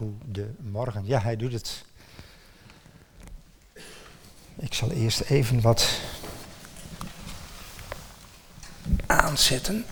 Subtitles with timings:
[0.00, 1.06] Goedemorgen.
[1.06, 1.84] Ja, hij doet het.
[4.56, 6.00] Ik zal eerst even wat
[9.06, 9.84] aanzetten.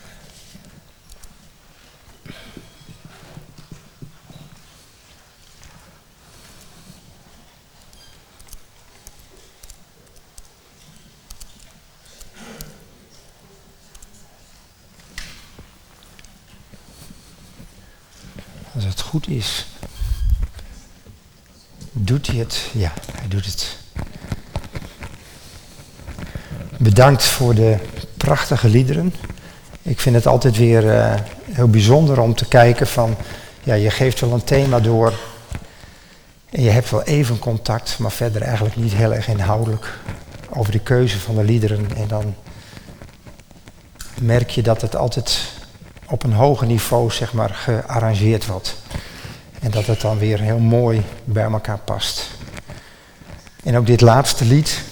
[18.75, 19.68] Als het goed is,
[22.09, 22.69] doet hij het.
[22.73, 23.77] Ja, hij doet het.
[26.77, 27.77] Bedankt voor de
[28.17, 29.15] prachtige liederen.
[29.83, 31.15] Ik vind het altijd weer uh,
[31.53, 33.17] heel bijzonder om te kijken van,
[33.63, 35.13] ja, je geeft wel een thema door
[36.51, 39.99] en je hebt wel even contact, maar verder eigenlijk niet heel erg inhoudelijk
[40.49, 41.97] over de keuze van de liederen.
[41.97, 42.35] En dan
[44.21, 45.53] merk je dat het altijd
[46.07, 48.77] op een hoger niveau zeg maar, gearrangeerd wordt.
[49.61, 52.31] En dat het dan weer heel mooi bij elkaar past.
[53.65, 54.83] En ook dit laatste lied,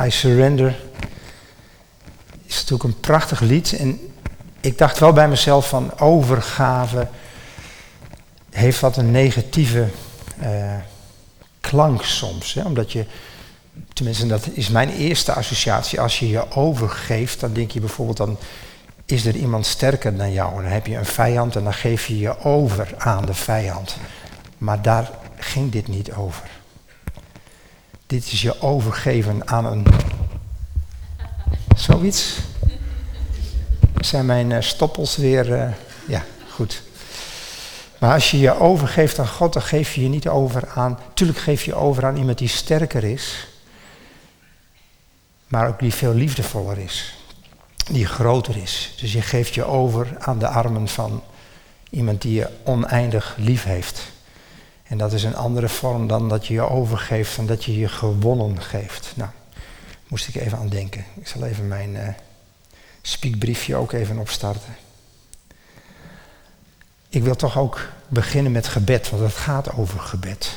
[0.00, 0.76] I Surrender,
[2.46, 3.76] is natuurlijk een prachtig lied.
[3.76, 4.12] En
[4.60, 7.08] ik dacht wel bij mezelf van overgave
[8.50, 9.88] heeft wat een negatieve
[10.42, 10.74] uh,
[11.60, 12.54] klank soms.
[12.54, 12.62] Hè?
[12.62, 13.04] Omdat je,
[13.92, 18.38] tenminste dat is mijn eerste associatie, als je je overgeeft, dan denk je bijvoorbeeld dan
[19.04, 20.56] is er iemand sterker dan jou.
[20.56, 23.96] En dan heb je een vijand en dan geef je je over aan de vijand.
[24.58, 26.48] Maar daar ging dit niet over.
[28.06, 29.86] Dit is je overgeven aan een.
[31.76, 32.38] Zoiets.
[34.00, 35.48] Zijn mijn uh, stoppels weer.
[35.48, 35.72] Uh,
[36.08, 36.82] ja, goed.
[37.98, 40.98] Maar als je je overgeeft aan God, dan geef je je niet over aan.
[41.14, 43.46] Tuurlijk geef je over aan iemand die sterker is.
[45.46, 47.14] Maar ook die veel liefdevoller is
[47.90, 48.94] die groter is.
[49.00, 51.22] Dus je geeft je over aan de armen van
[51.90, 54.12] iemand die je oneindig lief heeft.
[54.82, 57.88] En dat is een andere vorm dan dat je je overgeeft, van dat je je
[57.88, 59.12] gewonnen geeft.
[59.16, 59.30] Nou,
[60.08, 61.04] moest ik even aan denken.
[61.14, 62.08] Ik zal even mijn uh,
[63.02, 64.76] speakbriefje ook even opstarten.
[67.08, 70.56] Ik wil toch ook beginnen met gebed, want het gaat over gebed.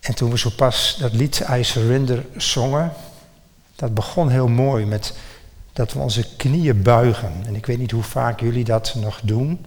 [0.00, 2.92] En toen we zo pas dat lied I Surrender zongen,
[3.76, 5.14] dat begon heel mooi met
[5.78, 7.42] dat we onze knieën buigen.
[7.46, 9.66] En ik weet niet hoe vaak jullie dat nog doen.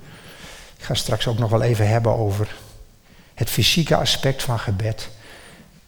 [0.78, 2.56] Ik ga straks ook nog wel even hebben over
[3.34, 5.10] het fysieke aspect van gebed.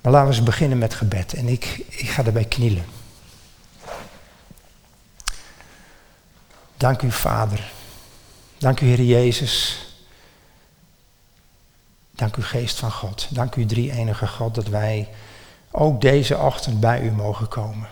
[0.01, 1.33] Maar laten we eens beginnen met gebed.
[1.33, 2.85] En ik, ik ga erbij knielen.
[6.77, 7.71] Dank u, Vader.
[8.57, 9.85] Dank u, Heer Jezus.
[12.11, 13.27] Dank u, Geest van God.
[13.29, 15.09] Dank u, drie enige God, dat wij
[15.71, 17.87] ook deze ochtend bij u mogen komen.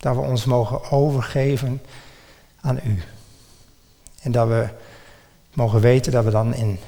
[0.00, 1.82] Dat we ons mogen overgeven
[2.60, 3.02] aan u.
[4.20, 4.68] En dat we
[5.52, 6.78] mogen weten dat we dan in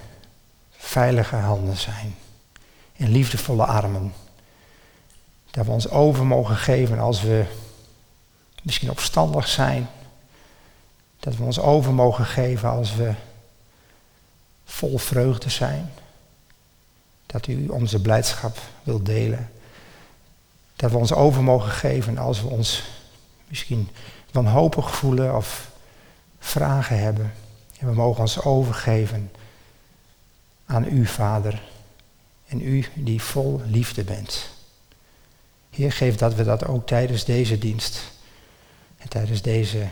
[0.71, 2.15] veilige handen zijn.
[2.93, 4.15] In liefdevolle armen.
[5.51, 7.45] Dat we ons over mogen geven als we
[8.63, 9.89] misschien opstandig zijn.
[11.21, 13.15] Dat we ons over mogen geven als we
[14.65, 15.93] vol vreugde zijn.
[17.27, 19.51] Dat u onze blijdschap wilt delen.
[20.77, 22.83] Dat we ons over mogen geven als we ons
[23.53, 23.89] misschien
[24.31, 25.71] wanhopig voelen of
[26.39, 27.33] vragen hebben.
[27.79, 29.31] En we mogen ons overgeven
[30.67, 31.63] aan u, Vader.
[32.47, 34.51] En u die vol liefde bent.
[35.71, 38.13] Heer, geef dat we dat ook tijdens deze dienst
[38.99, 39.89] en tijdens deze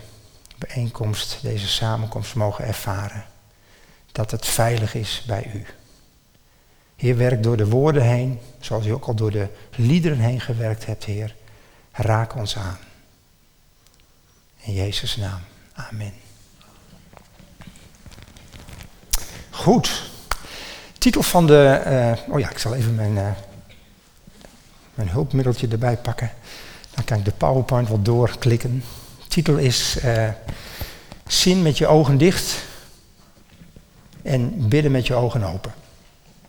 [0.58, 3.24] bijeenkomst, deze samenkomst mogen ervaren.
[4.12, 5.66] Dat het veilig is bij u.
[6.96, 10.86] Heer, werk door de woorden heen, zoals u ook al door de liederen heen gewerkt
[10.86, 11.34] hebt, Heer.
[11.92, 12.78] Raak ons aan.
[14.60, 15.40] In Jezus' naam.
[15.74, 16.12] Amen.
[19.50, 20.10] Goed.
[20.98, 21.82] Titel van de.
[22.26, 23.30] Uh, oh ja, ik zal even mijn, uh,
[24.94, 26.30] mijn hulpmiddeltje erbij pakken.
[26.94, 28.84] Dan kan ik de PowerPoint wat doorklikken.
[29.28, 30.28] Titel is uh,
[31.26, 32.64] Zien met je ogen dicht
[34.22, 35.72] en bidden met je ogen open.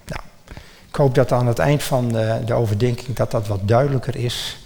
[0.06, 0.22] Nou,
[0.90, 4.58] ik hoop dat aan het eind van de, de overdenking dat dat wat duidelijker is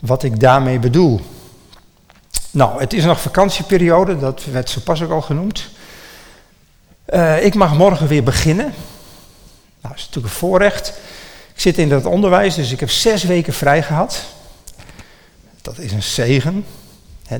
[0.00, 1.20] wat ik daarmee bedoel.
[2.52, 5.68] Nou, het is nog vakantieperiode, dat werd zo pas ook al genoemd.
[7.08, 8.64] Uh, ik mag morgen weer beginnen.
[8.66, 8.74] Nou,
[9.80, 10.88] dat is natuurlijk een voorrecht.
[11.54, 14.24] Ik zit in dat onderwijs, dus ik heb zes weken vrij gehad.
[15.62, 16.64] Dat is een zegen.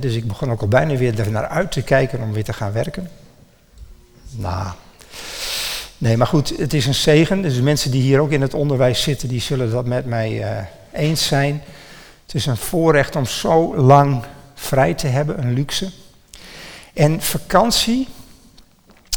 [0.01, 2.53] dus ik begon ook al bijna weer er naar uit te kijken om weer te
[2.53, 3.11] gaan werken.
[4.31, 4.67] Nou,
[5.99, 7.43] nee, maar goed, het is een zegen.
[7.43, 10.33] Dus de mensen die hier ook in het onderwijs zitten, die zullen dat met mij
[10.33, 10.59] uh,
[10.93, 11.63] eens zijn.
[12.27, 14.25] Het is een voorrecht om zo lang
[14.63, 15.91] vrij te hebben, een luxe.
[16.93, 18.09] En vakantie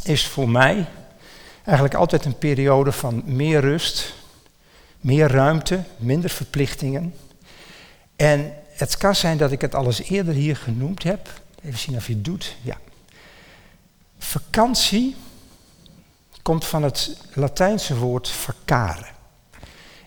[0.03, 0.85] is voor mij
[1.63, 4.13] eigenlijk altijd een periode van meer rust,
[4.99, 7.13] meer ruimte, minder verplichtingen.
[8.15, 11.29] En het kan zijn dat ik het al eens eerder hier genoemd heb.
[11.63, 12.55] Even zien of je het doet.
[12.61, 12.77] Ja.
[14.17, 15.15] Vakantie
[16.41, 19.05] komt van het Latijnse woord vacare.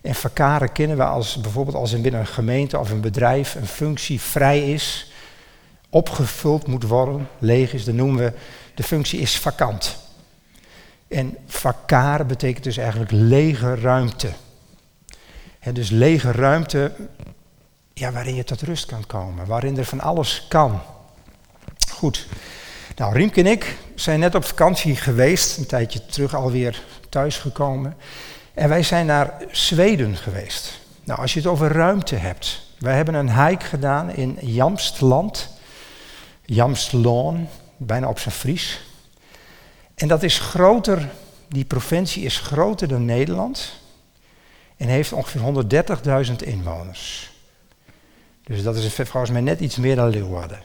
[0.02, 3.66] En vacare kennen we als bijvoorbeeld als in binnen een gemeente of een bedrijf een
[3.66, 5.07] functie vrij is,
[5.90, 8.32] opgevuld moet worden, leeg is, dan noemen we
[8.74, 9.96] de functie is vakant.
[11.08, 14.32] En vacare betekent dus eigenlijk lege ruimte.
[15.72, 16.92] Dus lege ruimte
[17.98, 20.80] ja, waarin je tot rust kan komen, waarin er van alles kan.
[21.90, 22.26] Goed.
[22.96, 27.96] Nou, Riemke en ik zijn net op vakantie geweest, een tijdje terug alweer thuisgekomen.
[28.54, 30.80] En wij zijn naar Zweden geweest.
[31.04, 32.66] Nou, als je het over ruimte hebt.
[32.78, 35.57] Wij hebben een hike gedaan in Jamstland.
[36.50, 38.80] Jamstloon, bijna op zijn Fries.
[39.94, 41.08] En dat is groter,
[41.48, 43.72] die provincie is groter dan Nederland.
[44.76, 45.64] En heeft ongeveer
[46.26, 47.30] 130.000 inwoners.
[48.44, 50.60] Dus dat is volgens mij net iets meer dan Leeuwarden.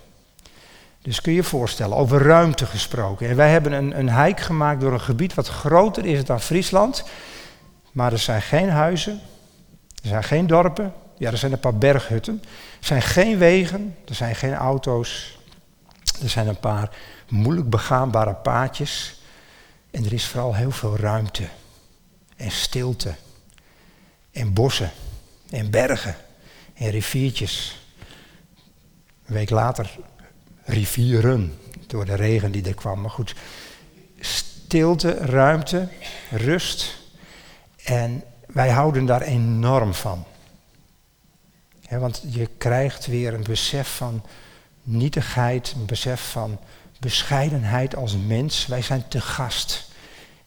[1.01, 3.29] Dus kun je je voorstellen, over ruimte gesproken.
[3.29, 7.03] En wij hebben een, een hike gemaakt door een gebied wat groter is dan Friesland.
[7.91, 9.21] Maar er zijn geen huizen,
[10.01, 12.43] er zijn geen dorpen, ja, er zijn een paar berghutten.
[12.79, 15.37] Er zijn geen wegen, er zijn geen auto's.
[16.23, 16.89] Er zijn een paar
[17.29, 19.21] moeilijk begaanbare paadjes.
[19.91, 21.47] En er is vooral heel veel ruimte
[22.35, 23.15] en stilte
[24.31, 24.91] en bossen
[25.49, 26.15] en bergen
[26.73, 27.79] en riviertjes.
[29.25, 29.97] Een week later
[30.63, 33.01] rivieren door de regen die er kwam.
[33.01, 33.35] Maar goed,
[34.19, 35.87] stilte, ruimte,
[36.31, 36.97] rust.
[37.83, 40.25] En wij houden daar enorm van.
[41.89, 44.23] want je krijgt weer een besef van
[44.83, 46.59] nietigheid, een besef van
[46.99, 48.65] bescheidenheid als mens.
[48.65, 49.91] Wij zijn te gast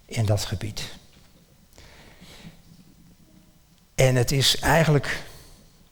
[0.07, 0.83] in dat gebied.
[3.95, 5.23] En het is eigenlijk,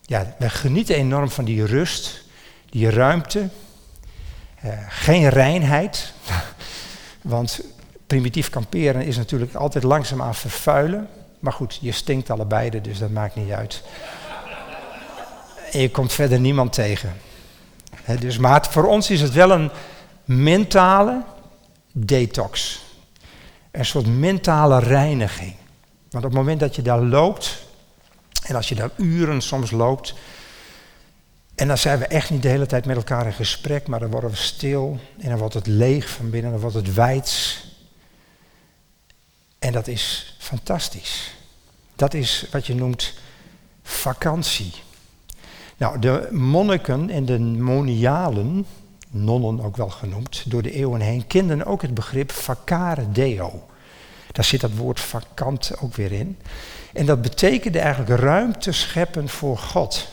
[0.02, 2.24] ja, we genieten enorm van die rust,
[2.70, 3.48] die ruimte.
[4.64, 6.12] Uh, geen reinheid,
[7.22, 7.60] want
[8.06, 11.08] primitief kamperen is natuurlijk altijd langzaam aan vervuilen.
[11.38, 13.82] Maar goed, je stinkt allebei, dus dat maakt niet uit.
[15.72, 17.12] En je komt verder niemand tegen.
[18.20, 19.70] Dus, maar voor ons is het wel een
[20.24, 21.22] mentale
[21.92, 22.82] detox.
[23.70, 25.54] Een soort mentale reiniging.
[26.10, 27.62] Want op het moment dat je daar loopt,
[28.42, 30.14] en als je daar uren soms loopt,
[31.54, 34.10] en dan zijn we echt niet de hele tijd met elkaar in gesprek, maar dan
[34.10, 37.64] worden we stil en dan wordt het leeg van binnen, dan wordt het wijds.
[39.58, 41.34] En dat is fantastisch.
[41.96, 43.12] Dat is wat je noemt
[43.82, 44.72] vakantie.
[45.76, 48.66] Nou, de monniken en de monialen,
[49.10, 53.66] nonnen ook wel genoemd, door de eeuwen heen, kenden ook het begrip vacare deo.
[54.32, 56.38] Daar zit dat woord vakant ook weer in.
[56.92, 60.08] En dat betekende eigenlijk ruimte scheppen voor God.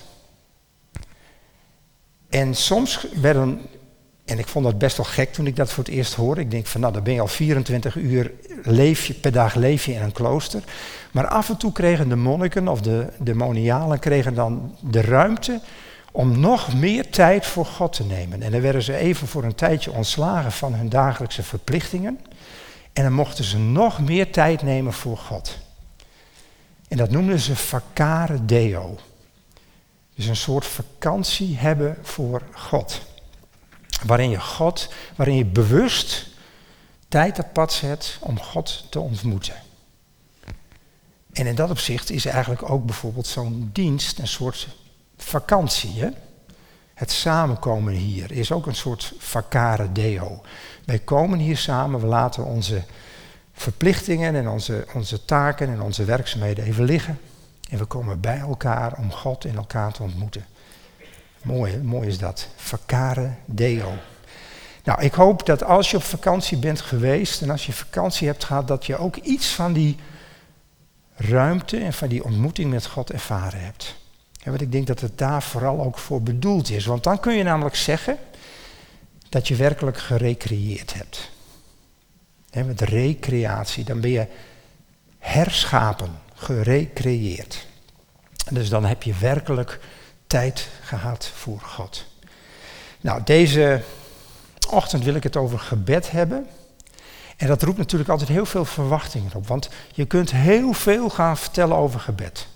[2.29, 3.61] En soms werden,
[4.31, 6.41] en ik vond dat best wel gek toen ik dat voor het eerst hoorde.
[6.41, 8.31] Ik denk van nou, dan ben je al 24 uur
[8.63, 10.63] leef je, per dag leef je in een klooster.
[11.11, 15.61] Maar af en toe kregen de monniken of de demonialen kregen dan de ruimte
[16.11, 18.41] om nog meer tijd voor God te nemen.
[18.41, 22.19] En dan werden ze even voor een tijdje ontslagen van hun dagelijkse verplichtingen.
[22.93, 25.57] En dan mochten ze nog meer tijd nemen voor God.
[26.87, 28.97] En dat noemden ze vacare deo.
[30.15, 33.01] Dus een soort vakantie hebben voor God.
[34.05, 36.27] Waarin je God, waarin je bewust
[37.07, 39.55] tijd pad zet om God te ontmoeten.
[41.33, 44.67] En in dat opzicht is eigenlijk ook bijvoorbeeld zo'n dienst een soort
[45.17, 45.99] vakantie.
[45.99, 46.09] Hè?
[46.93, 50.41] Het samenkomen hier is ook een soort vacare deo.
[50.85, 52.83] Wij komen hier samen, we laten onze
[53.53, 57.19] verplichtingen en onze, onze taken en onze werkzaamheden even liggen.
[57.69, 60.45] En we komen bij elkaar om God in elkaar te ontmoeten.
[61.43, 62.47] Mooi, mooi is dat.
[62.55, 63.93] Vacare deo.
[64.83, 68.43] Nou, ik hoop dat als je op vakantie bent geweest en als je vakantie hebt
[68.43, 69.97] gehad, dat je ook iets van die
[71.15, 73.95] ruimte en van die ontmoeting met God ervaren hebt.
[74.43, 76.85] want ik denk dat het daar vooral ook voor bedoeld is.
[76.85, 78.17] Want dan kun je namelijk zeggen
[79.29, 81.31] dat je werkelijk gerecreëerd hebt.
[82.65, 84.27] met recreatie, dan ben je
[85.19, 87.67] herschapen, gerecreëerd.
[88.49, 89.79] Dus dan heb je werkelijk
[90.31, 92.05] tijd gehad voor God.
[93.01, 93.81] Nou, deze
[94.69, 96.47] ochtend wil ik het over gebed hebben.
[97.37, 101.37] En dat roept natuurlijk altijd heel veel verwachtingen op, want je kunt heel veel gaan
[101.37, 102.47] vertellen over gebed.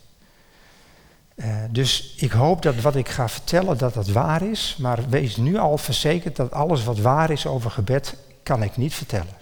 [1.36, 5.36] Uh, dus ik hoop dat wat ik ga vertellen, dat dat waar is, maar wees
[5.36, 9.36] nu al verzekerd dat alles wat waar is over gebed, kan ik niet vertellen.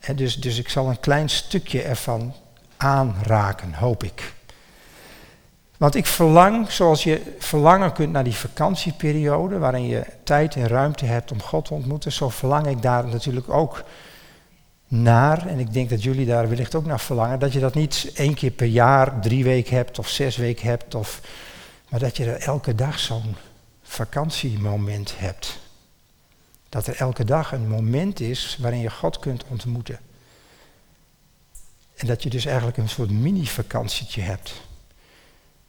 [0.00, 2.34] En dus, dus ik zal een klein stukje ervan
[2.76, 4.32] aanraken, hoop ik.
[5.82, 11.04] Want ik verlang, zoals je verlangen kunt naar die vakantieperiode, waarin je tijd en ruimte
[11.04, 13.84] hebt om God te ontmoeten, zo verlang ik daar natuurlijk ook
[14.88, 15.46] naar.
[15.46, 18.34] En ik denk dat jullie daar wellicht ook naar verlangen, dat je dat niet één
[18.34, 21.20] keer per jaar, drie weken hebt of zes weken hebt, of,
[21.88, 23.36] maar dat je er elke dag zo'n
[23.82, 25.58] vakantiemoment hebt.
[26.68, 29.98] Dat er elke dag een moment is waarin je God kunt ontmoeten.
[31.94, 34.70] En dat je dus eigenlijk een soort mini-vakantietje hebt.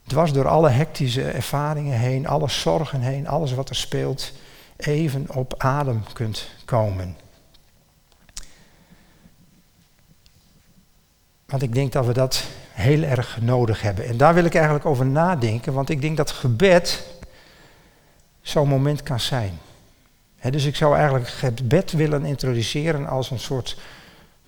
[0.06, 4.32] Dwars door alle hectische ervaringen heen, alle zorgen heen, alles wat er speelt,
[4.76, 7.16] even op adem kunt komen.
[11.46, 14.06] Want ik denk dat we dat heel erg nodig hebben.
[14.06, 17.04] En daar wil ik eigenlijk over nadenken, want ik denk dat gebed
[18.42, 19.58] zo'n moment kan zijn.
[20.50, 23.76] dus ik zou eigenlijk gebed willen introduceren als een soort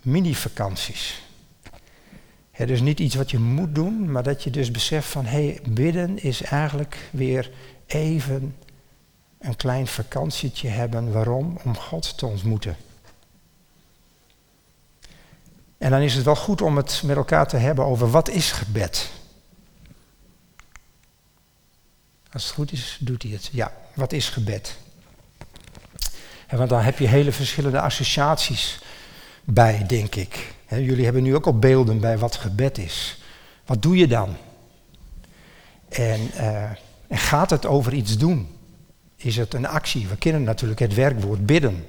[0.01, 1.26] mini-vakanties.
[2.65, 5.61] Dus niet iets wat je moet doen, maar dat je dus beseft van hé, hey,
[5.69, 7.51] bidden is eigenlijk weer
[7.87, 8.57] even
[9.39, 11.13] een klein vakantietje hebben.
[11.13, 11.59] Waarom?
[11.65, 12.77] Om God te ontmoeten.
[15.79, 18.53] En dan is het wel goed om het met elkaar te hebben over wat is
[18.53, 19.11] gebed.
[22.33, 23.49] Als het goed is, doet hij het.
[23.53, 24.77] Ja, wat is gebed?
[26.47, 28.79] En want dan heb je hele verschillende associaties
[29.45, 30.55] bij, denk ik.
[30.69, 33.23] Jullie hebben nu ook al beelden bij wat gebed is.
[33.65, 34.37] Wat doe je dan?
[35.89, 36.63] En, uh,
[37.07, 38.49] en gaat het over iets doen?
[39.17, 40.09] Is het een actie?
[40.09, 41.87] We kennen natuurlijk het werkwoord bidden.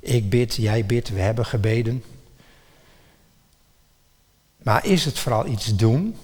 [0.00, 2.04] Ik bid, jij bidt, we hebben gebeden.
[4.62, 6.16] Maar is het vooral iets doen?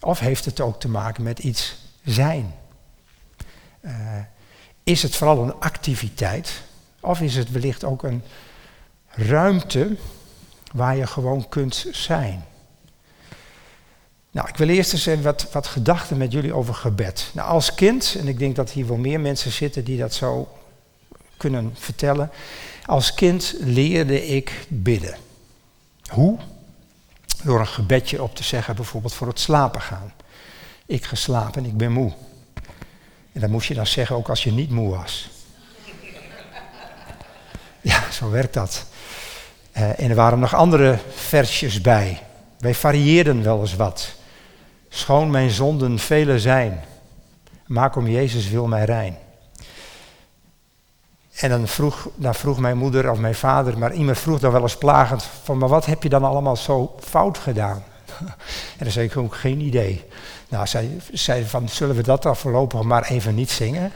[0.00, 2.54] Of heeft het ook te maken met iets zijn?
[3.80, 3.92] Uh,
[4.82, 6.62] is het vooral een activiteit?
[7.00, 8.22] Of is het wellicht ook een
[9.08, 9.96] ruimte
[10.72, 12.44] waar je gewoon kunt zijn?
[14.30, 17.30] Nou, ik wil eerst eens even wat, wat gedachten met jullie over gebed.
[17.34, 20.48] Nou, als kind, en ik denk dat hier wel meer mensen zitten die dat zo
[21.36, 22.30] kunnen vertellen.
[22.86, 25.16] Als kind leerde ik bidden.
[26.10, 26.38] Hoe?
[27.42, 30.12] Door een gebedje op te zeggen, bijvoorbeeld voor het slapen gaan.
[30.86, 32.12] Ik geslapen, ik ben moe.
[33.32, 35.30] En dat moest je dan zeggen ook als je niet moe was.
[37.80, 38.86] Ja, zo werkt dat.
[39.76, 42.22] Uh, en er waren nog andere versjes bij.
[42.58, 44.14] Wij varieerden wel eens wat.
[44.88, 46.84] Schoon mijn zonden vele zijn.
[47.66, 49.16] Maak om Jezus wil mij rein.
[51.40, 54.62] En dan vroeg, dan vroeg mijn moeder of mijn vader, maar iemand vroeg dan wel
[54.62, 57.82] eens plagend van, maar wat heb je dan allemaal zo fout gedaan?
[58.78, 60.04] En dan zei ik ook geen idee.
[60.48, 63.92] Nou, zij zei van, zullen we dat dan voorlopig maar even niet zingen?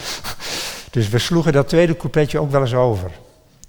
[0.90, 3.10] dus we sloegen dat tweede coupletje ook wel eens over.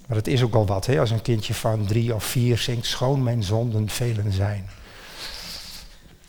[0.07, 2.85] Maar het is ook al wat, hè, als een kindje van drie of vier zingt,
[2.85, 4.69] schoon mijn zonden velen zijn.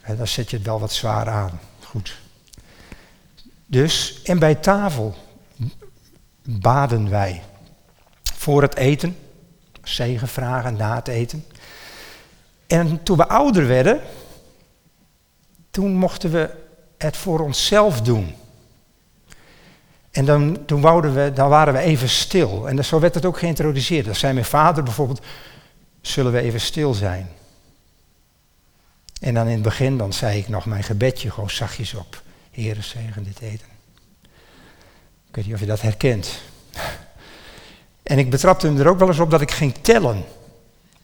[0.01, 1.61] En dan zet je het wel wat zwaar aan.
[1.85, 2.19] Goed.
[3.67, 5.15] Dus, en bij tafel
[6.43, 7.43] baden wij.
[8.35, 9.17] Voor het eten,
[9.83, 11.45] zegen vragen na het eten.
[12.67, 14.01] En toen we ouder werden,
[15.71, 16.51] toen mochten we
[16.99, 18.35] het voor onszelf doen.
[20.11, 22.69] En dan, toen wouden we, dan waren we even stil.
[22.69, 24.05] En zo werd het ook geïntroduceerd.
[24.05, 25.21] Dan zei mijn vader bijvoorbeeld,
[26.01, 27.29] zullen we even stil zijn?
[29.21, 32.23] En dan in het begin, dan zei ik nog mijn gebedje gewoon zachtjes op.
[32.51, 33.67] Heere, zegen dit eten.
[35.29, 36.41] Ik weet niet of je dat herkent.
[38.03, 40.25] En ik betrapte hem er ook wel eens op dat ik ging tellen.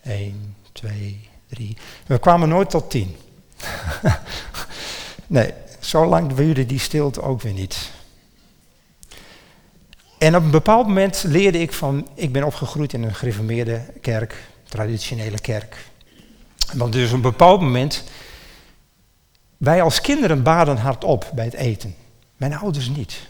[0.03, 1.77] 1, 2, 3.
[2.07, 3.17] We kwamen nooit tot 10.
[5.27, 7.91] nee, zo lang duurde die stilte ook weer niet.
[10.19, 14.49] En op een bepaald moment leerde ik van, ik ben opgegroeid in een gereformeerde kerk,
[14.69, 15.77] traditionele kerk.
[16.75, 18.05] Want dus op een bepaald moment,
[19.57, 21.95] wij als kinderen baden hardop bij het eten.
[22.37, 23.27] Mijn ouders niet.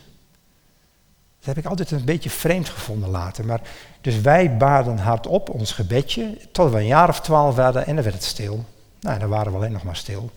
[1.39, 3.45] Dat heb ik altijd een beetje vreemd gevonden later.
[3.45, 3.61] Maar,
[4.01, 8.05] dus wij baden hardop ons gebedje, tot we een jaar of twaalf werden en dan
[8.05, 8.65] werd het stil.
[9.01, 10.31] Nou, dan waren we alleen nog maar stil.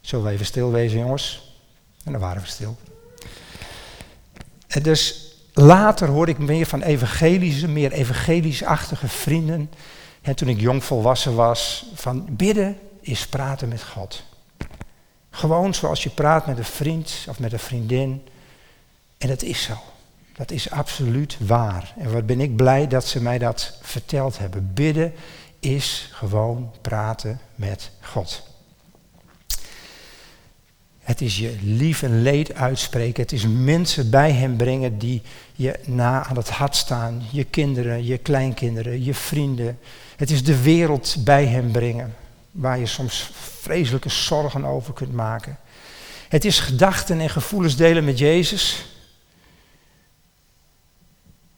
[0.00, 1.54] Zullen we even stil wezen, jongens?
[2.04, 2.76] En dan waren we stil.
[4.66, 9.70] En dus later hoorde ik meer van evangelische, meer evangelisch-achtige vrienden.
[10.22, 14.22] En toen ik jong volwassen was, van bidden is praten met God.
[15.30, 18.22] Gewoon zoals je praat met een vriend of met een vriendin.
[19.18, 19.74] En dat is zo.
[20.36, 21.94] Dat is absoluut waar.
[21.98, 24.70] En wat ben ik blij dat ze mij dat verteld hebben.
[24.74, 25.12] Bidden
[25.60, 28.53] is gewoon praten met God.
[31.04, 33.22] Het is je lief en leed uitspreken.
[33.22, 37.22] Het is mensen bij hem brengen die je na aan het hart staan.
[37.30, 39.78] Je kinderen, je kleinkinderen, je vrienden,
[40.16, 42.14] Het is de wereld bij hem brengen,
[42.50, 43.30] waar je soms
[43.60, 45.58] vreselijke zorgen over kunt maken.
[46.28, 48.86] Het is gedachten en gevoelens delen met Jezus.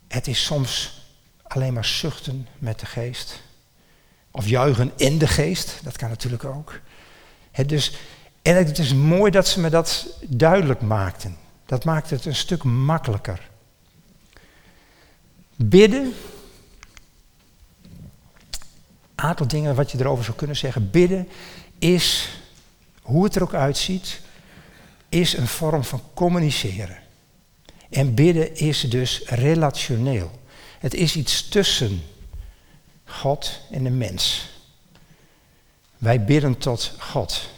[0.09, 1.03] Het is soms
[1.43, 3.41] alleen maar zuchten met de geest.
[4.31, 6.81] Of juichen in de geest, dat kan natuurlijk ook.
[7.51, 7.93] Het dus,
[8.47, 11.37] en het is mooi dat ze me dat duidelijk maakten.
[11.65, 13.49] Dat maakt het een stuk makkelijker.
[15.57, 16.15] Bidden,
[19.15, 20.91] een aantal dingen wat je erover zou kunnen zeggen.
[20.91, 21.29] Bidden
[21.79, 22.29] is,
[23.03, 24.21] hoe het er ook uitziet,
[25.09, 26.99] is een vorm van communiceren.
[27.91, 30.31] En bidden is dus relationeel.
[30.79, 32.03] Het is iets tussen
[33.05, 34.49] God en de mens.
[35.99, 37.55] Wij bidden tot God.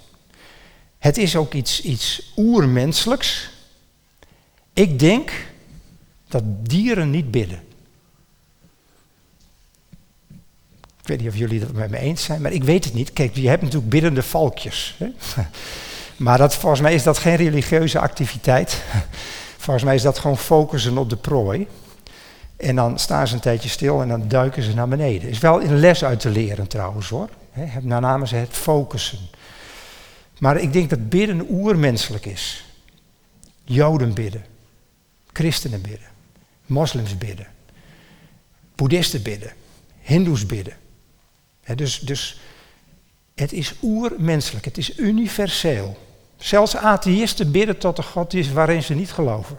[0.98, 3.50] Het is ook iets, iets oermenselijks.
[4.72, 5.32] Ik denk
[6.28, 7.62] dat dieren niet bidden.
[11.00, 13.12] Ik weet niet of jullie dat met me eens zijn, maar ik weet het niet.
[13.12, 14.96] Kijk, je hebt natuurlijk biddende valkjes.
[14.98, 15.08] Hè?
[16.16, 18.82] Maar dat, volgens mij is dat geen religieuze activiteit.
[19.56, 21.66] Volgens mij is dat gewoon focussen op de prooi.
[22.56, 25.28] En dan staan ze een tijdje stil en dan duiken ze naar beneden.
[25.28, 27.28] Is wel een les uit te leren trouwens hoor.
[27.50, 29.18] He, ze het focussen.
[30.38, 32.64] Maar ik denk dat bidden oermenselijk is.
[33.64, 34.44] Joden bidden.
[35.32, 36.08] Christenen bidden.
[36.66, 37.46] Moslims bidden.
[38.74, 39.52] Boeddhisten bidden.
[40.00, 40.76] Hindoes bidden.
[41.74, 42.40] dus, dus
[43.34, 44.64] het is oermenselijk.
[44.64, 45.98] Het is universeel.
[46.36, 49.58] Zelfs atheïsten bidden tot de God is waarin ze niet geloven.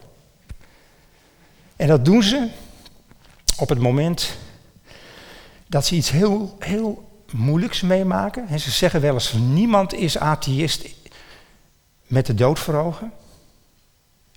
[1.76, 2.48] En dat doen ze
[3.58, 4.38] op het moment
[5.68, 8.48] dat ze iets heel, heel moeilijks meemaken.
[8.48, 10.90] En ze zeggen wel eens: niemand is atheïst
[12.08, 13.12] met de dood voor ogen.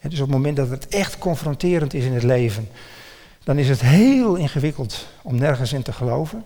[0.00, 2.68] dus op het moment dat het echt confronterend is in het leven,
[3.44, 6.44] dan is het heel ingewikkeld om nergens in te geloven.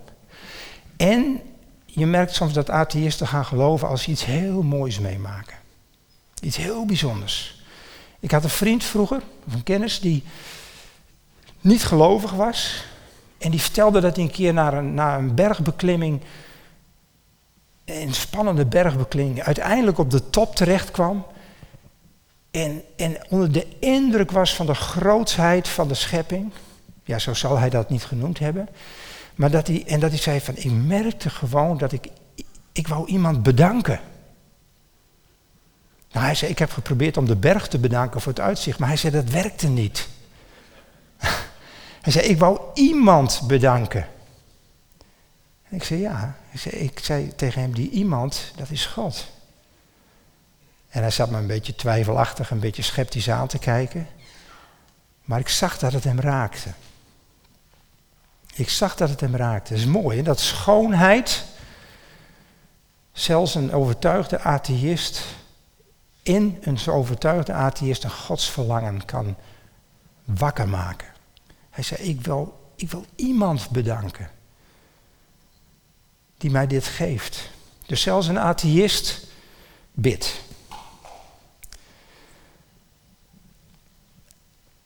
[0.97, 1.41] En
[1.87, 5.57] je merkt soms dat atheïsten gaan geloven als ze iets heel moois meemaken.
[6.41, 7.63] Iets heel bijzonders.
[8.21, 10.25] Ik had een vriend vroeger, een kennis, die
[11.61, 12.85] niet gelovig was.
[13.39, 16.21] En die vertelde dat hij een keer naar een, een bergbeklimming,
[17.85, 21.27] een spannende bergbeklimming, uiteindelijk op de top terecht kwam.
[22.51, 26.53] En, en onder de indruk was van de grootsheid van de schepping.
[27.05, 28.69] Ja, zo zal hij dat niet genoemd hebben.
[29.35, 32.09] Maar dat hij, en dat hij zei van, ik merkte gewoon dat ik,
[32.73, 34.01] ik wou iemand bedanken.
[36.13, 38.89] Nou, hij zei, ik heb geprobeerd om de berg te bedanken voor het uitzicht, maar
[38.89, 40.09] hij zei, dat werkte niet.
[42.07, 44.07] Hij zei, ik wou iemand bedanken.
[45.69, 46.37] En ik zei, ja.
[46.71, 49.27] Ik zei, tegen hem, die iemand, dat is God.
[50.89, 54.09] En hij zat me een beetje twijfelachtig, een beetje sceptisch aan te kijken.
[55.25, 56.71] Maar ik zag dat het hem raakte.
[58.55, 59.73] Ik zag dat het hem raakte.
[59.73, 60.23] Dat is mooi, hè?
[60.23, 61.45] dat schoonheid,
[63.13, 65.25] zelfs een overtuigde atheïst
[66.23, 69.37] in een overtuigde atheïst een godsverlangen kan
[70.25, 71.15] wakker maken.
[71.77, 74.31] Hij zei, ik wil, ik wil iemand bedanken
[76.37, 77.51] die mij dit geeft.
[77.87, 79.27] Dus zelfs een atheïst
[79.93, 80.41] bidt.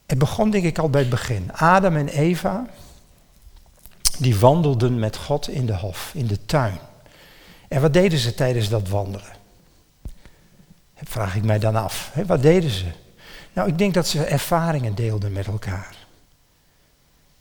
[0.06, 1.52] Het begon denk ik al bij het begin.
[1.52, 2.66] Adam en Eva,
[4.18, 6.78] die wandelden met God in de hof, in de tuin.
[7.68, 9.38] En wat deden ze tijdens dat wandelen?
[10.94, 12.12] vraag ik mij dan af.
[12.26, 12.86] wat deden ze?
[13.52, 15.99] Nou, ik denk dat ze ervaringen deelden met elkaar.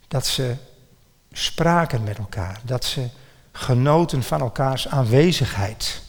[0.10, 0.56] Dat ze
[1.32, 2.60] spraken met elkaar.
[2.64, 3.08] Dat ze
[3.52, 6.02] genoten van elkaars aanwezigheid.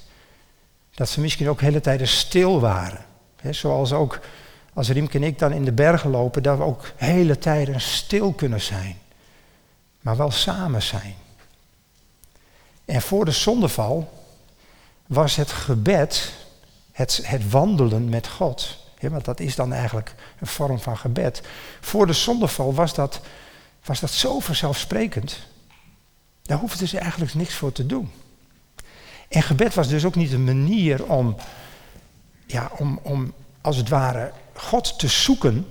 [0.95, 3.05] Dat ze misschien ook hele tijden stil waren.
[3.51, 4.21] zoals ook
[4.73, 8.33] als Riemke en ik dan in de bergen lopen, dat we ook hele tijden stil
[8.33, 8.99] kunnen zijn.
[10.01, 11.15] Maar wel samen zijn.
[12.85, 14.13] En voor de zondeval
[15.07, 16.33] was het gebed
[17.01, 18.77] het, het wandelen met God.
[19.01, 21.43] want dat is dan eigenlijk een vorm van gebed.
[21.81, 23.21] Voor de zondeval was dat,
[23.91, 25.39] was dat zo vanzelfsprekend.
[26.43, 28.11] Daar hoefden ze eigenlijk niks voor te doen.
[29.29, 31.37] En gebed was dus ook niet een manier om,
[32.47, 35.69] ja, om, om als het ware God te zoeken.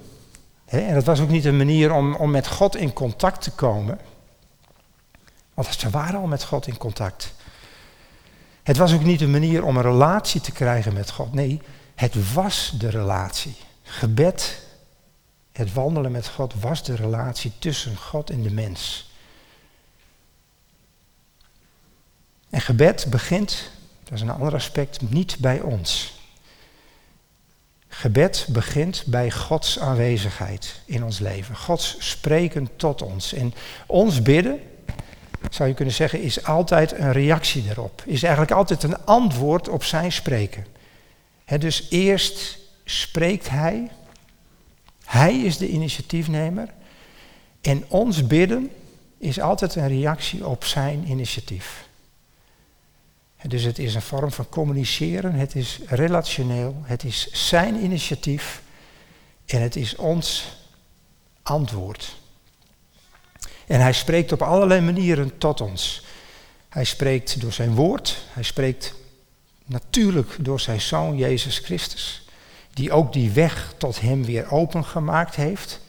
[0.66, 4.00] en dat was ook niet een manier om, om met God in contact te komen.
[5.54, 7.34] Want ze waren al met God in contact.
[8.64, 11.34] Het was ook niet een manier om een relatie te krijgen met God.
[11.34, 11.62] Nee,
[11.96, 13.56] het was de relatie.
[13.84, 14.68] Gebed,
[15.52, 19.10] het wandelen met God was de relatie tussen God en de mens.
[22.50, 23.72] En gebed begint,
[24.04, 26.18] dat is een ander aspect, niet bij ons.
[27.88, 31.56] Gebed begint bij Gods aanwezigheid in ons leven.
[31.56, 33.34] Gods spreken tot ons.
[33.34, 33.54] En
[33.88, 34.60] ons bidden
[35.50, 38.04] zou je kunnen zeggen, is altijd een reactie erop.
[38.06, 40.66] Is eigenlijk altijd een antwoord op zijn spreken.
[41.60, 43.92] dus eerst spreekt hij.
[45.10, 46.74] Hij is de initiatiefnemer.
[47.62, 48.72] En ons bidden
[49.18, 51.88] is altijd een reactie op zijn initiatief.
[53.42, 58.62] Dus het is een vorm van communiceren, het is relationeel, het is zijn initiatief
[59.46, 60.58] en het is ons
[61.42, 62.16] antwoord.
[63.68, 66.04] En hij spreekt op allerlei manieren tot ons.
[66.70, 68.94] Hij spreekt door zijn woord, hij spreekt
[69.66, 72.29] natuurlijk door zijn zoon Jezus Christus,
[72.80, 75.80] die ook die weg tot hem weer opengemaakt heeft.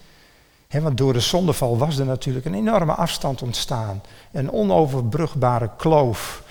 [0.68, 6.42] want door de zondeval was er natuurlijk een enorme afstand ontstaan, een onoverbrugbare kloof.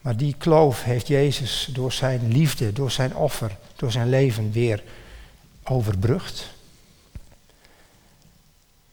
[0.00, 4.82] Maar die kloof heeft Jezus door zijn liefde, door zijn offer, door zijn leven weer
[5.64, 6.50] overbrugd.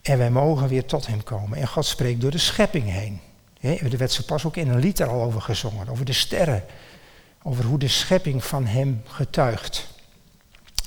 [0.01, 1.57] En wij mogen weer tot hem komen.
[1.57, 3.19] En God spreekt door de schepping heen.
[3.59, 6.63] Er werd zo pas ook in een lied er al over gezongen, over de sterren.
[7.43, 9.93] Over hoe de schepping van hem getuigt.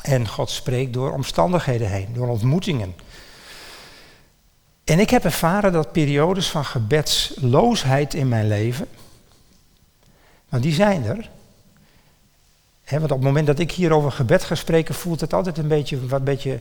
[0.09, 2.95] En God spreekt door omstandigheden heen, door ontmoetingen.
[4.85, 8.87] En ik heb ervaren dat periodes van gebedsloosheid in mijn leven,
[10.49, 11.31] want die zijn er.
[12.91, 15.69] want op het moment dat ik hier over gebed ga spreken, voelt het altijd een
[15.69, 16.61] beetje, wat beetje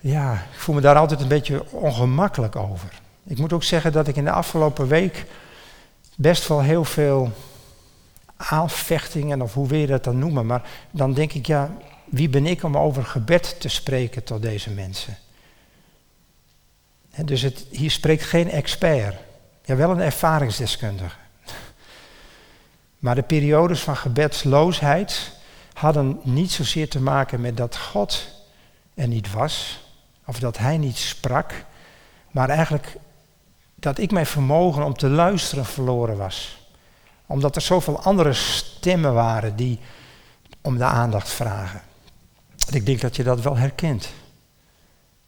[0.00, 3.00] ja, ik voel me daar altijd een beetje ongemakkelijk over.
[3.24, 5.26] Ik moet ook zeggen dat ik in de afgelopen week
[6.16, 7.32] best wel heel veel
[8.36, 11.70] aanvechtingen, of hoe wil je dat dan noemen, maar dan denk ik, ja,
[12.12, 15.18] wie ben ik om over gebed te spreken tot deze mensen?
[17.24, 19.16] dus het, hier spreekt geen expert,
[19.64, 21.16] ja, wel een ervaringsdeskundige.
[22.98, 25.32] Maar de periodes van gebedsloosheid
[25.72, 28.26] hadden niet zozeer te maken met dat God
[28.94, 29.84] er niet was,
[30.26, 31.64] of dat hij niet sprak,
[32.30, 32.96] maar eigenlijk
[33.74, 36.66] dat ik mijn vermogen om te luisteren verloren was.
[37.26, 39.80] Omdat er zoveel andere stemmen waren die
[40.60, 41.90] om de aandacht vragen.
[42.70, 44.08] Ik denk dat je dat wel herkent.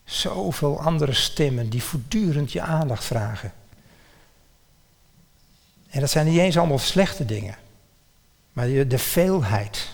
[0.05, 3.53] Zoveel andere stemmen die voortdurend je aandacht vragen.
[5.91, 7.57] En dat zijn niet eens allemaal slechte dingen,
[8.53, 9.89] maar de veelheid.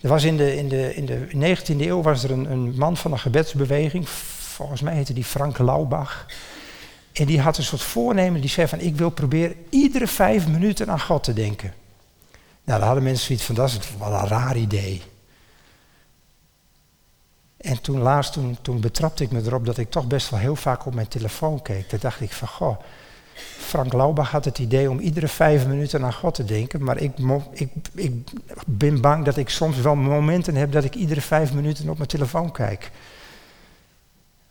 [0.00, 2.96] Er was in de, in de, in de 19e eeuw was er een, een man
[2.96, 6.26] van een gebedsbeweging, volgens mij heette die Frank Laubach.
[7.12, 10.90] En die had een soort voornemen, die zei van ik wil proberen iedere vijf minuten
[10.90, 11.74] aan God te denken.
[12.64, 15.02] Nou, daar hadden mensen zoiets van, dat is wel een raar idee.
[17.64, 20.56] En toen laatst, toen, toen betrapte ik me erop dat ik toch best wel heel
[20.56, 21.88] vaak op mijn telefoon keek.
[21.88, 22.80] Toen dacht ik van, goh,
[23.58, 27.18] Frank Laubach had het idee om iedere vijf minuten aan God te denken, maar ik,
[27.52, 28.12] ik, ik
[28.66, 32.08] ben bang dat ik soms wel momenten heb dat ik iedere vijf minuten op mijn
[32.08, 32.90] telefoon kijk.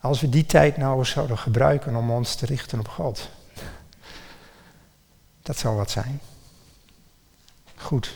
[0.00, 3.30] Als we die tijd nou eens zouden gebruiken om ons te richten op God.
[5.42, 6.20] Dat zou wat zijn.
[7.74, 8.14] Goed.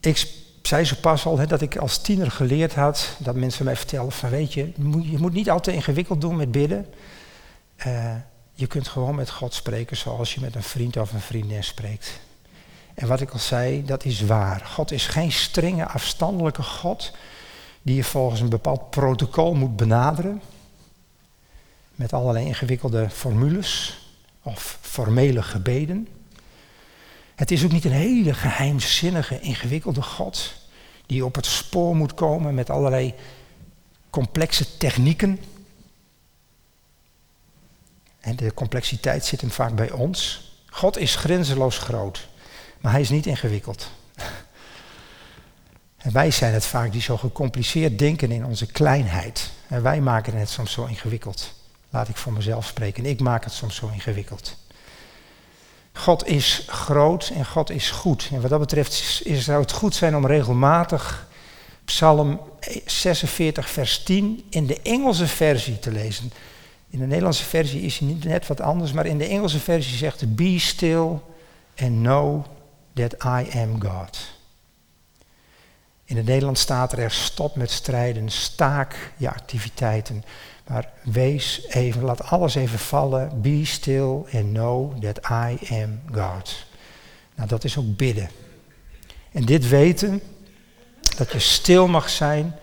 [0.00, 3.76] Ik zei zo pas al hè, dat ik als tiener geleerd had dat mensen mij
[3.76, 4.72] vertellen van weet je,
[5.02, 6.86] je moet niet altijd ingewikkeld doen met bidden.
[7.86, 8.14] Uh,
[8.52, 12.20] je kunt gewoon met God spreken zoals je met een vriend of een vriendin spreekt.
[12.94, 14.60] En wat ik al zei, dat is waar.
[14.60, 17.12] God is geen strenge, afstandelijke God
[17.82, 20.42] die je volgens een bepaald protocol moet benaderen.
[21.94, 24.00] Met allerlei ingewikkelde formules
[24.42, 26.08] of formele gebeden.
[27.42, 30.54] Het is ook niet een hele geheimzinnige, ingewikkelde God
[31.06, 33.14] die op het spoor moet komen met allerlei
[34.10, 35.40] complexe technieken
[38.20, 40.50] en de complexiteit zit hem vaak bij ons.
[40.66, 42.28] God is grenzeloos groot,
[42.80, 43.90] maar hij is niet ingewikkeld.
[45.96, 49.50] En wij zijn het vaak die zo gecompliceerd denken in onze kleinheid.
[49.68, 51.54] En wij maken het soms zo ingewikkeld.
[51.90, 53.06] Laat ik voor mezelf spreken.
[53.06, 54.56] Ik maak het soms zo ingewikkeld.
[55.92, 58.28] God is groot en God is goed.
[58.32, 61.26] En wat dat betreft is, zou het goed zijn om regelmatig
[61.84, 62.40] Psalm
[62.86, 66.32] 46, vers 10 in de Engelse versie te lezen.
[66.90, 70.36] In de Nederlandse versie is hij net wat anders, maar in de Engelse versie zegt
[70.36, 71.18] Be still
[71.76, 72.44] and know
[72.94, 74.21] that I am God.
[76.12, 80.24] In het Nederlands staat er: stop met strijden, staak je activiteiten.
[80.66, 83.40] Maar wees even, laat alles even vallen.
[83.40, 86.64] Be still and know that I am God.
[87.34, 88.30] Nou, dat is ook bidden.
[89.30, 90.22] En dit weten,
[91.16, 92.56] dat je stil mag zijn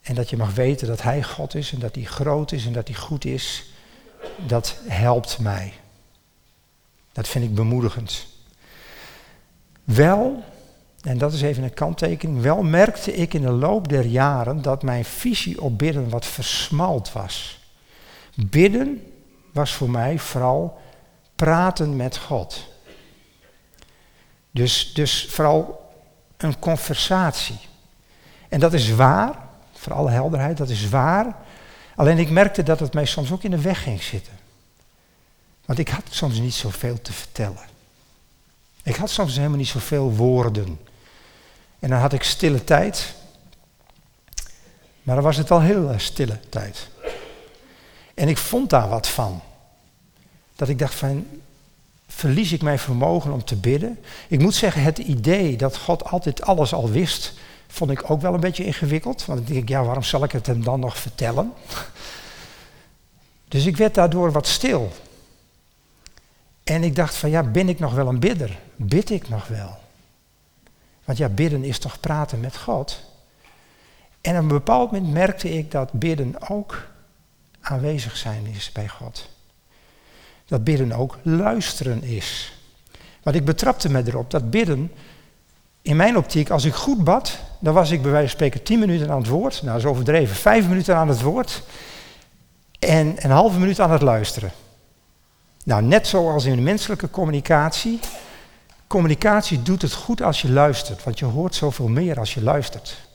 [0.00, 2.72] en dat je mag weten dat Hij God is en dat Hij groot is en
[2.72, 3.64] dat Hij goed is.
[4.46, 5.72] Dat helpt mij.
[7.12, 8.26] Dat vind ik bemoedigend.
[9.84, 10.44] Wel,
[11.02, 14.82] en dat is even een kanttekening, wel merkte ik in de loop der jaren dat
[14.82, 17.58] mijn visie op bidden wat versmalt was.
[18.34, 19.12] Bidden
[19.52, 20.80] was voor mij vooral
[21.34, 22.66] praten met God.
[24.50, 25.90] Dus, dus vooral
[26.36, 27.58] een conversatie.
[28.48, 29.38] En dat is waar,
[29.72, 31.36] voor alle helderheid, dat is waar.
[31.96, 34.32] Alleen ik merkte dat het mij soms ook in de weg ging zitten.
[35.64, 37.66] Want ik had soms niet zoveel te vertellen.
[38.82, 40.78] Ik had soms helemaal niet zoveel woorden.
[41.78, 43.14] En dan had ik stille tijd.
[45.02, 46.88] Maar dan was het wel heel stille tijd.
[48.14, 49.40] En ik vond daar wat van.
[50.56, 51.26] Dat ik dacht van,
[52.06, 53.98] verlies ik mijn vermogen om te bidden?
[54.28, 57.34] Ik moet zeggen, het idee dat God altijd alles al wist,
[57.66, 59.24] vond ik ook wel een beetje ingewikkeld.
[59.24, 61.52] Want dan denk ik, ja, waarom zal ik het hem dan nog vertellen?
[63.48, 64.92] Dus ik werd daardoor wat stil.
[66.64, 68.58] En ik dacht van, ja, ben ik nog wel een bidder?
[68.76, 69.78] Bid ik nog wel?
[71.08, 73.00] Want ja, bidden is toch praten met God?
[74.20, 76.86] En op een bepaald moment merkte ik dat bidden ook
[77.60, 79.28] aanwezig zijn is bij God.
[80.46, 82.58] Dat bidden ook luisteren is.
[83.22, 84.92] Want ik betrapte me erop dat bidden,
[85.82, 88.78] in mijn optiek, als ik goed bad, dan was ik bij wijze van spreken tien
[88.78, 89.62] minuten aan het woord.
[89.62, 90.36] Nou, is overdreven.
[90.36, 91.62] Vijf minuten aan het woord.
[92.78, 94.52] En een halve minuut aan het luisteren.
[95.64, 98.00] Nou, net zoals in de menselijke communicatie.
[98.88, 103.08] Communicatie doet het goed als je luistert, want je hoort zoveel meer als je luistert.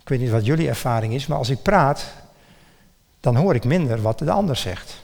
[0.00, 2.12] Ik weet niet wat jullie ervaring is, maar als ik praat,
[3.20, 5.02] dan hoor ik minder wat de ander zegt.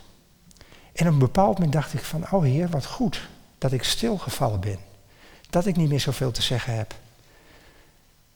[0.93, 4.61] En op een bepaald moment dacht ik van, oh Heer, wat goed dat ik stilgevallen
[4.61, 4.79] ben.
[5.51, 6.95] Dat ik niet meer zoveel te zeggen heb.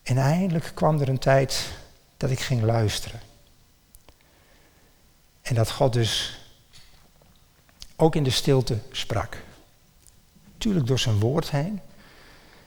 [0.03, 1.67] En eindelijk kwam er een tijd
[2.17, 3.19] dat ik ging luisteren.
[5.41, 6.39] En dat God dus
[7.95, 9.37] ook in de stilte sprak.
[10.59, 11.79] Tuurlijk door zijn woord heen.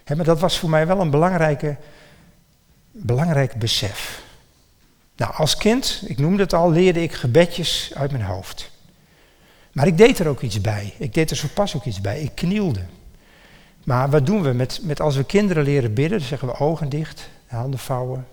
[0.06, 1.76] maar dat was voor mij wel een belangrijke,
[2.90, 4.22] belangrijk besef.
[5.16, 8.70] Nou, als kind, ik noemde het al, leerde ik gebedjes uit mijn hoofd.
[9.72, 10.94] Maar ik deed er ook iets bij.
[10.98, 12.20] Ik deed er zo pas ook iets bij.
[12.20, 12.84] Ik knielde.
[13.84, 16.18] Maar wat doen we met, met als we kinderen leren bidden?
[16.18, 18.26] Dan zeggen we ogen dicht, handen vouwen,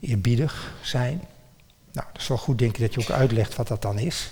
[0.00, 1.20] eerbiedig zijn.
[1.92, 4.30] Nou, dat is wel goed denk ik dat je ook uitlegt wat dat dan is.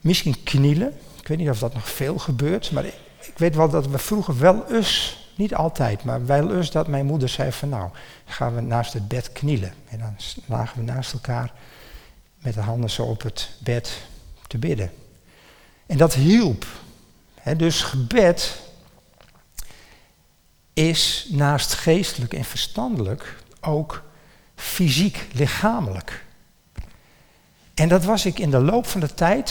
[0.00, 0.98] Misschien knielen.
[1.22, 2.94] Ik weet niet of dat nog veel gebeurt, maar ik,
[3.36, 7.28] weet wel dat we vroeger wel eens niet altijd, maar wel eens dat mijn moeder
[7.28, 7.90] zei van nou,
[8.24, 9.74] gaan we naast het bed knielen.
[9.88, 11.52] En dan lagen we naast elkaar
[12.38, 14.02] met de handen zo op het bed
[14.46, 14.92] te bidden.
[15.86, 16.66] En dat hielp.
[17.56, 18.60] dus gebed
[20.72, 24.02] is naast geestelijk en verstandelijk ook
[24.54, 26.24] fysiek, lichamelijk.
[27.74, 29.40] En dat was ik in de loop van de tijd,